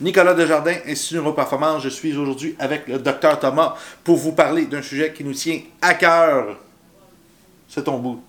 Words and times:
Nicolas 0.00 0.34
Desjardins, 0.34 0.76
Institut 0.86 1.16
Neuroperformance. 1.16 1.82
Je 1.82 1.88
suis 1.88 2.16
aujourd'hui 2.16 2.56
avec 2.58 2.88
le 2.88 2.98
docteur 2.98 3.38
Thomas 3.38 3.74
pour 4.04 4.16
vous 4.16 4.32
parler 4.32 4.66
d'un 4.66 4.82
sujet 4.82 5.12
qui 5.12 5.24
nous 5.24 5.34
tient 5.34 5.60
à 5.82 5.94
cœur. 5.94 6.56
C'est 7.68 7.84
ton 7.84 7.98
bout. 7.98 8.22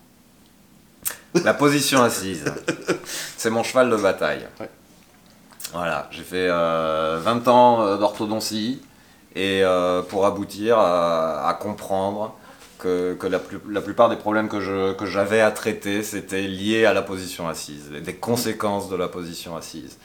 La 1.44 1.54
position 1.54 2.02
assise. 2.02 2.44
C'est 3.36 3.50
mon 3.50 3.62
cheval 3.62 3.90
de 3.90 3.96
bataille. 3.96 4.46
Ouais. 4.60 4.68
Voilà, 5.72 6.08
j'ai 6.10 6.22
fait 6.22 6.48
euh, 6.50 7.18
20 7.22 7.48
ans 7.48 7.80
euh, 7.82 7.96
d'orthodontie 7.96 8.82
et 9.34 9.62
euh, 9.64 10.02
pour 10.02 10.26
aboutir 10.26 10.78
à, 10.78 11.48
à 11.48 11.54
comprendre 11.54 12.36
que, 12.78 13.14
que 13.14 13.26
la, 13.26 13.38
plus- 13.38 13.60
la 13.70 13.80
plupart 13.80 14.10
des 14.10 14.16
problèmes 14.16 14.48
que 14.50 14.60
j'avais 15.06 15.40
à 15.40 15.50
traiter, 15.50 16.02
c'était 16.02 16.42
lié 16.42 16.84
à 16.84 16.92
la 16.92 17.00
position 17.00 17.48
assise, 17.48 17.88
des 17.90 18.14
conséquences 18.14 18.90
de 18.90 18.96
la 18.96 19.08
position 19.08 19.56
assise. 19.56 19.96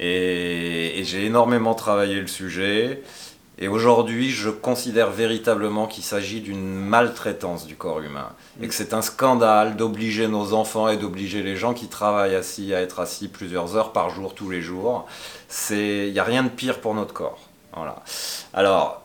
Et, 0.00 1.02
j'ai 1.04 1.26
énormément 1.26 1.74
travaillé 1.74 2.20
le 2.20 2.26
sujet. 2.26 3.02
Et 3.58 3.68
aujourd'hui, 3.68 4.30
je 4.30 4.48
considère 4.48 5.10
véritablement 5.10 5.86
qu'il 5.86 6.02
s'agit 6.02 6.40
d'une 6.40 6.64
maltraitance 6.64 7.66
du 7.66 7.76
corps 7.76 8.00
humain. 8.00 8.30
Et 8.62 8.68
que 8.68 8.74
c'est 8.74 8.94
un 8.94 9.02
scandale 9.02 9.76
d'obliger 9.76 10.28
nos 10.28 10.54
enfants 10.54 10.88
et 10.88 10.96
d'obliger 10.96 11.42
les 11.42 11.56
gens 11.56 11.74
qui 11.74 11.88
travaillent 11.88 12.34
assis 12.34 12.74
à 12.74 12.80
être 12.80 13.00
assis 13.00 13.28
plusieurs 13.28 13.76
heures 13.76 13.92
par 13.92 14.08
jour, 14.08 14.34
tous 14.34 14.48
les 14.48 14.62
jours. 14.62 15.06
Il 15.70 16.12
n'y 16.12 16.18
a 16.18 16.24
rien 16.24 16.42
de 16.42 16.48
pire 16.48 16.80
pour 16.80 16.94
notre 16.94 17.12
corps. 17.12 17.38
Voilà. 17.74 17.96
Alors, 18.54 18.99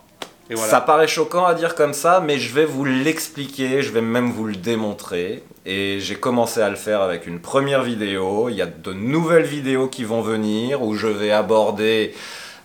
Ça 0.53 0.79
paraît 0.79 1.07
choquant 1.07 1.45
à 1.45 1.55
dire 1.55 1.73
comme 1.73 1.93
ça, 1.93 2.21
mais 2.23 2.37
je 2.37 2.53
vais 2.53 2.65
vous 2.65 2.85
l'expliquer, 2.85 3.81
je 3.81 3.91
vais 3.91 4.01
même 4.01 4.31
vous 4.31 4.45
le 4.45 4.55
démontrer. 4.55 5.43
Et 5.65 5.99
j'ai 5.99 6.15
commencé 6.15 6.61
à 6.61 6.69
le 6.69 6.75
faire 6.75 7.01
avec 7.01 7.25
une 7.25 7.39
première 7.39 7.81
vidéo. 7.81 8.49
Il 8.49 8.55
y 8.55 8.61
a 8.61 8.67
de 8.67 8.93
nouvelles 8.93 9.45
vidéos 9.45 9.87
qui 9.87 10.03
vont 10.03 10.21
venir 10.21 10.83
où 10.83 10.93
je 10.93 11.07
vais 11.07 11.31
aborder. 11.31 12.13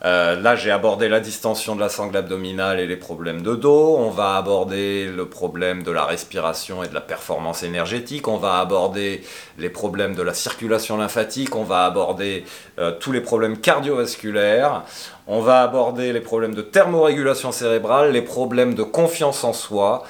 Euh, 0.02 0.40
là, 0.40 0.56
j'ai 0.56 0.70
abordé 0.70 1.08
la 1.08 1.20
distension 1.20 1.74
de 1.76 1.80
la 1.80 1.90
sangle 1.90 2.16
abdominale 2.16 2.80
et 2.80 2.86
les 2.86 2.96
problèmes 2.96 3.42
de 3.42 3.54
dos. 3.54 3.96
On 3.98 4.10
va 4.10 4.36
aborder 4.36 5.06
le 5.06 5.28
problème 5.28 5.82
de 5.82 5.90
la 5.90 6.04
respiration 6.04 6.82
et 6.82 6.88
de 6.88 6.94
la 6.94 7.02
performance 7.02 7.62
énergétique. 7.62 8.26
On 8.26 8.38
va 8.38 8.60
aborder 8.60 9.22
les 9.58 9.68
problèmes 9.68 10.14
de 10.14 10.22
la 10.22 10.32
circulation 10.32 10.96
lymphatique. 10.96 11.54
On 11.54 11.64
va 11.64 11.84
aborder 11.84 12.44
euh, 12.78 12.92
tous 12.98 13.12
les 13.12 13.20
problèmes 13.20 13.58
cardiovasculaires. 13.58 14.84
On 15.26 15.40
va 15.40 15.62
aborder 15.62 16.14
les 16.14 16.20
problèmes 16.20 16.54
de 16.54 16.62
thermorégulation 16.62 17.52
cérébrale, 17.52 18.12
les 18.12 18.22
problèmes 18.22 18.74
de 18.74 18.82
confiance 18.82 19.44
en 19.44 19.52
soi. 19.52 20.04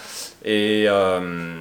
Et, 0.44 0.84
euh, 0.88 1.52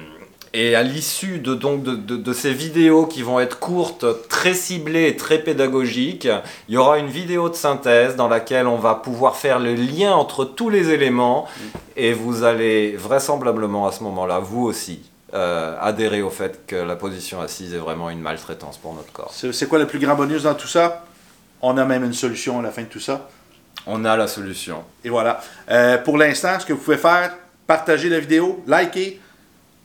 et 0.52 0.74
à 0.74 0.82
l'issue 0.82 1.38
de, 1.38 1.54
donc, 1.54 1.82
de, 1.82 1.94
de- 1.94 2.16
de 2.16 2.32
ces 2.32 2.52
vidéos 2.52 3.06
qui 3.06 3.22
vont 3.22 3.38
être 3.38 3.58
courtes, 3.58 4.04
très 4.28 4.54
ciblées 4.54 5.06
et 5.06 5.16
très 5.16 5.38
pédagogiques, 5.38 6.28
il 6.68 6.74
y 6.74 6.76
aura 6.76 6.98
une 6.98 7.06
vidéo 7.08 7.48
de 7.48 7.54
synthèse 7.54 8.16
dans 8.16 8.28
laquelle 8.28 8.66
on 8.66 8.76
va 8.76 8.96
pouvoir 8.96 9.36
faire 9.36 9.60
le 9.60 9.74
lien 9.74 10.12
entre 10.12 10.44
tous 10.44 10.70
les 10.70 10.90
éléments. 10.90 11.46
Et 11.96 12.12
vous 12.12 12.42
allez 12.42 12.96
vraisemblablement 12.96 13.86
à 13.86 13.92
ce 13.92 14.02
moment-là, 14.02 14.40
vous 14.40 14.64
aussi, 14.64 15.02
euh, 15.34 15.76
adhérer 15.80 16.22
au 16.22 16.30
fait 16.30 16.66
que 16.66 16.74
la 16.74 16.96
position 16.96 17.40
assise 17.40 17.72
est 17.74 17.78
vraiment 17.78 18.10
une 18.10 18.20
maltraitance 18.20 18.76
pour 18.78 18.94
notre 18.94 19.12
corps. 19.12 19.30
C'est 19.32 19.52
c'est 19.52 19.68
quoi 19.68 19.78
le 19.78 19.86
plus 19.86 20.00
grand 20.00 20.16
bonus 20.16 20.42
dans 20.42 20.54
tout 20.54 20.66
ça? 20.66 21.04
On 21.62 21.76
a 21.78 21.84
même 21.84 22.04
une 22.04 22.14
solution 22.14 22.58
à 22.58 22.62
la 22.62 22.70
fin 22.70 22.82
de 22.82 22.88
tout 22.88 23.00
ça. 23.00 23.28
On 23.86 24.04
a 24.04 24.16
la 24.16 24.26
solution. 24.26 24.82
Et 25.04 25.10
voilà. 25.10 25.40
Euh, 25.70 25.98
pour 25.98 26.18
l'instant, 26.18 26.58
ce 26.58 26.66
que 26.66 26.72
vous 26.72 26.80
pouvez 26.80 26.96
faire, 26.96 27.34
partagez 27.66 28.08
la 28.08 28.18
vidéo, 28.18 28.62
likez, 28.66 29.20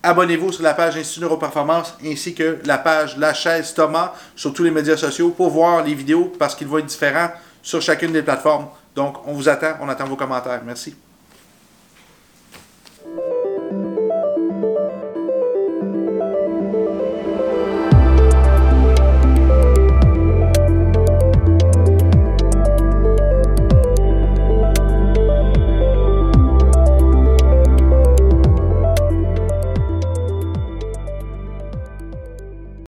abonnez-vous 0.05 0.51
sur 0.51 0.63
la 0.63 0.75
page 0.75 0.97
Institut 0.97 1.21
Neuroperformance 1.21 1.95
ainsi 2.05 2.35
que 2.35 2.59
la 2.63 2.77
page 2.77 3.17
La 3.17 3.33
Chaise 3.33 3.73
Thomas 3.73 4.13
sur 4.35 4.53
tous 4.53 4.63
les 4.63 4.71
médias 4.71 4.97
sociaux 4.97 5.29
pour 5.31 5.49
voir 5.49 5.83
les 5.83 5.95
vidéos 5.95 6.31
parce 6.37 6.53
qu'ils 6.53 6.67
vont 6.67 6.77
être 6.77 6.85
différents 6.85 7.31
sur 7.63 7.81
chacune 7.81 8.11
des 8.11 8.21
plateformes. 8.21 8.67
Donc, 8.95 9.27
on 9.27 9.33
vous 9.33 9.49
attend, 9.49 9.73
on 9.81 9.89
attend 9.89 10.05
vos 10.05 10.15
commentaires. 10.15 10.61
Merci. 10.63 10.95